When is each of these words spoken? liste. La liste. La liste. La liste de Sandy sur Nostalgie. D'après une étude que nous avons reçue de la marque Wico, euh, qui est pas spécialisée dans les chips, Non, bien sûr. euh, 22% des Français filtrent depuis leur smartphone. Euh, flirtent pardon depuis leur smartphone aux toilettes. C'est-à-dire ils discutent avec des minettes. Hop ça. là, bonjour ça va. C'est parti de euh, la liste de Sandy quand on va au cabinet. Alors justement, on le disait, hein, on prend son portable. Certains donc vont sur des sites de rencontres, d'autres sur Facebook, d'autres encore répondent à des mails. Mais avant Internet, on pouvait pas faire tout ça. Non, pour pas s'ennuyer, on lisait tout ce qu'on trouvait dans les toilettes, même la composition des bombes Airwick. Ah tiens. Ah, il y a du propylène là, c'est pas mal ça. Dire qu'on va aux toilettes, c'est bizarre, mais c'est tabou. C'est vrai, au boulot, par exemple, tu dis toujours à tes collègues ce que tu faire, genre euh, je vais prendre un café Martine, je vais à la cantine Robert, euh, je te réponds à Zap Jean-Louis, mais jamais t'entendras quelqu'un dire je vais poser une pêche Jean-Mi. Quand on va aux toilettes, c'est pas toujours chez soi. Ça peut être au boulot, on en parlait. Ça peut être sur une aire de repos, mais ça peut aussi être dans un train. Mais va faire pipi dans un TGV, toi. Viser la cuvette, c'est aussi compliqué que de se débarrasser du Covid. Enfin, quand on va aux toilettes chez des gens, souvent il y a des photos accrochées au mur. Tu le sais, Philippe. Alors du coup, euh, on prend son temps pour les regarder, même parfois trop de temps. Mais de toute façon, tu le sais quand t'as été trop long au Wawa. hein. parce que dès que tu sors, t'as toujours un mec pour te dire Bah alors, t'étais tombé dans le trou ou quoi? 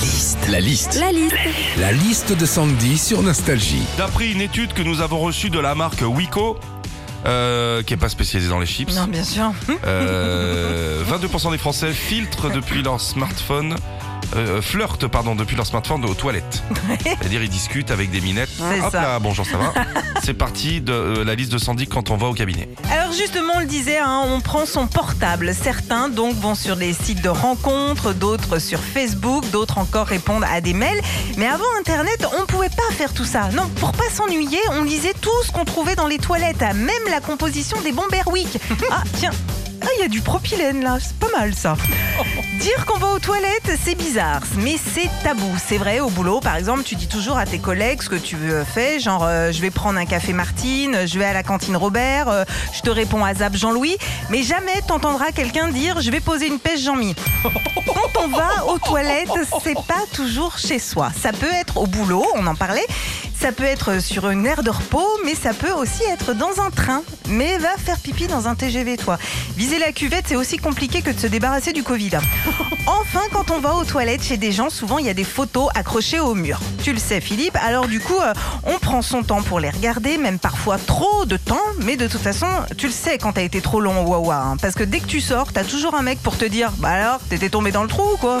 liste. 0.00 0.38
La 0.50 0.60
liste. 0.60 0.94
La 1.00 1.12
liste. 1.12 1.34
La 1.78 1.92
liste 1.92 2.32
de 2.38 2.46
Sandy 2.46 2.98
sur 2.98 3.22
Nostalgie. 3.22 3.82
D'après 3.98 4.28
une 4.30 4.40
étude 4.40 4.72
que 4.72 4.82
nous 4.82 5.00
avons 5.00 5.18
reçue 5.18 5.50
de 5.50 5.58
la 5.58 5.74
marque 5.74 6.02
Wico, 6.02 6.58
euh, 7.26 7.82
qui 7.82 7.94
est 7.94 7.96
pas 7.98 8.08
spécialisée 8.08 8.50
dans 8.50 8.58
les 8.60 8.66
chips, 8.66 8.94
Non, 8.94 9.06
bien 9.06 9.24
sûr. 9.24 9.52
euh, 9.86 11.02
22% 11.10 11.50
des 11.52 11.58
Français 11.58 11.92
filtrent 11.92 12.50
depuis 12.50 12.82
leur 12.82 13.00
smartphone. 13.00 13.76
Euh, 14.36 14.62
flirtent 14.62 15.08
pardon 15.08 15.34
depuis 15.34 15.56
leur 15.56 15.66
smartphone 15.66 16.04
aux 16.04 16.14
toilettes. 16.14 16.62
C'est-à-dire 17.04 17.42
ils 17.42 17.48
discutent 17.48 17.90
avec 17.90 18.10
des 18.10 18.20
minettes. 18.20 18.50
Hop 18.60 18.92
ça. 18.92 19.02
là, 19.02 19.18
bonjour 19.18 19.44
ça 19.44 19.56
va. 19.56 19.72
C'est 20.22 20.34
parti 20.34 20.80
de 20.80 20.92
euh, 20.92 21.24
la 21.24 21.34
liste 21.34 21.50
de 21.50 21.58
Sandy 21.58 21.86
quand 21.86 22.10
on 22.10 22.16
va 22.16 22.28
au 22.28 22.34
cabinet. 22.34 22.68
Alors 22.90 23.12
justement, 23.12 23.54
on 23.56 23.60
le 23.60 23.66
disait, 23.66 23.98
hein, 23.98 24.22
on 24.28 24.40
prend 24.40 24.66
son 24.66 24.86
portable. 24.86 25.52
Certains 25.54 26.08
donc 26.08 26.36
vont 26.36 26.54
sur 26.54 26.76
des 26.76 26.92
sites 26.92 27.22
de 27.22 27.28
rencontres, 27.28 28.12
d'autres 28.14 28.58
sur 28.60 28.78
Facebook, 28.78 29.50
d'autres 29.50 29.78
encore 29.78 30.06
répondent 30.06 30.44
à 30.48 30.60
des 30.60 30.74
mails. 30.74 31.00
Mais 31.36 31.46
avant 31.46 31.64
Internet, 31.80 32.26
on 32.40 32.46
pouvait 32.46 32.68
pas 32.68 32.94
faire 32.94 33.12
tout 33.12 33.24
ça. 33.24 33.48
Non, 33.52 33.68
pour 33.76 33.92
pas 33.92 34.08
s'ennuyer, 34.10 34.60
on 34.72 34.84
lisait 34.84 35.14
tout 35.20 35.30
ce 35.44 35.50
qu'on 35.50 35.64
trouvait 35.64 35.96
dans 35.96 36.06
les 36.06 36.18
toilettes, 36.18 36.60
même 36.60 37.10
la 37.10 37.20
composition 37.20 37.80
des 37.82 37.92
bombes 37.92 38.12
Airwick. 38.12 38.58
Ah 38.92 39.04
tiens. 39.18 39.30
Ah, 39.82 39.86
il 39.96 40.02
y 40.02 40.04
a 40.04 40.08
du 40.08 40.20
propylène 40.20 40.82
là, 40.82 40.98
c'est 41.00 41.16
pas 41.16 41.30
mal 41.36 41.54
ça. 41.54 41.76
Dire 42.60 42.84
qu'on 42.84 42.98
va 42.98 43.08
aux 43.08 43.18
toilettes, 43.18 43.72
c'est 43.82 43.94
bizarre, 43.94 44.42
mais 44.58 44.76
c'est 44.94 45.08
tabou. 45.22 45.50
C'est 45.66 45.78
vrai, 45.78 46.00
au 46.00 46.10
boulot, 46.10 46.40
par 46.40 46.56
exemple, 46.56 46.82
tu 46.82 46.94
dis 46.94 47.08
toujours 47.08 47.38
à 47.38 47.46
tes 47.46 47.58
collègues 47.58 48.02
ce 48.02 48.08
que 48.08 48.16
tu 48.16 48.36
faire, 48.66 49.00
genre 49.00 49.24
euh, 49.24 49.52
je 49.52 49.60
vais 49.60 49.70
prendre 49.70 49.98
un 49.98 50.04
café 50.04 50.32
Martine, 50.32 51.06
je 51.06 51.18
vais 51.18 51.24
à 51.24 51.32
la 51.32 51.42
cantine 51.42 51.76
Robert, 51.76 52.28
euh, 52.28 52.44
je 52.72 52.80
te 52.82 52.90
réponds 52.90 53.24
à 53.24 53.34
Zap 53.34 53.56
Jean-Louis, 53.56 53.96
mais 54.28 54.42
jamais 54.42 54.82
t'entendras 54.86 55.32
quelqu'un 55.32 55.68
dire 55.68 56.00
je 56.00 56.10
vais 56.10 56.20
poser 56.20 56.46
une 56.46 56.58
pêche 56.58 56.80
Jean-Mi. 56.80 57.14
Quand 57.42 58.22
on 58.22 58.28
va 58.28 58.66
aux 58.66 58.78
toilettes, 58.78 59.28
c'est 59.62 59.74
pas 59.74 60.04
toujours 60.14 60.58
chez 60.58 60.78
soi. 60.78 61.10
Ça 61.20 61.32
peut 61.32 61.52
être 61.60 61.78
au 61.78 61.86
boulot, 61.86 62.26
on 62.36 62.46
en 62.46 62.54
parlait. 62.54 62.86
Ça 63.40 63.52
peut 63.52 63.64
être 63.64 64.02
sur 64.02 64.28
une 64.28 64.44
aire 64.46 64.62
de 64.62 64.68
repos, 64.68 65.06
mais 65.24 65.34
ça 65.34 65.54
peut 65.54 65.72
aussi 65.72 66.02
être 66.12 66.34
dans 66.34 66.60
un 66.60 66.70
train. 66.70 67.02
Mais 67.28 67.56
va 67.56 67.70
faire 67.78 67.98
pipi 67.98 68.26
dans 68.26 68.48
un 68.48 68.54
TGV, 68.54 68.98
toi. 68.98 69.18
Viser 69.56 69.78
la 69.78 69.92
cuvette, 69.92 70.26
c'est 70.28 70.36
aussi 70.36 70.58
compliqué 70.58 71.00
que 71.00 71.10
de 71.10 71.18
se 71.18 71.26
débarrasser 71.26 71.72
du 71.72 71.82
Covid. 71.82 72.10
Enfin, 72.86 73.20
quand 73.32 73.50
on 73.50 73.60
va 73.60 73.74
aux 73.74 73.84
toilettes 73.84 74.22
chez 74.22 74.36
des 74.36 74.52
gens, 74.52 74.68
souvent 74.70 74.98
il 74.98 75.06
y 75.06 75.10
a 75.10 75.14
des 75.14 75.24
photos 75.24 75.68
accrochées 75.74 76.18
au 76.18 76.34
mur. 76.34 76.58
Tu 76.82 76.92
le 76.92 76.98
sais, 76.98 77.20
Philippe. 77.20 77.56
Alors 77.64 77.86
du 77.86 78.00
coup, 78.00 78.18
euh, 78.20 78.32
on 78.64 78.78
prend 78.78 79.02
son 79.02 79.22
temps 79.22 79.42
pour 79.42 79.60
les 79.60 79.70
regarder, 79.70 80.16
même 80.16 80.38
parfois 80.38 80.76
trop 80.78 81.24
de 81.24 81.36
temps. 81.36 81.60
Mais 81.84 81.96
de 81.96 82.06
toute 82.08 82.20
façon, 82.20 82.46
tu 82.76 82.86
le 82.86 82.92
sais 82.92 83.18
quand 83.18 83.32
t'as 83.32 83.42
été 83.42 83.60
trop 83.60 83.80
long 83.80 84.04
au 84.04 84.08
Wawa. 84.08 84.36
hein. 84.36 84.56
parce 84.60 84.74
que 84.74 84.82
dès 84.84 85.00
que 85.00 85.06
tu 85.06 85.20
sors, 85.20 85.52
t'as 85.52 85.64
toujours 85.64 85.94
un 85.94 86.02
mec 86.02 86.20
pour 86.22 86.36
te 86.36 86.44
dire 86.44 86.72
Bah 86.78 86.88
alors, 86.90 87.18
t'étais 87.28 87.48
tombé 87.50 87.70
dans 87.70 87.82
le 87.82 87.88
trou 87.88 88.02
ou 88.14 88.16
quoi? 88.16 88.40